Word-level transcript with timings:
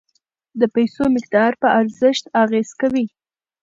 د 0.59 0.61
پیسو 0.75 1.03
مقدار 1.15 1.51
په 1.61 1.67
ارزښت 1.79 2.23
اغیز 2.43 2.69
کوي. 2.81 3.05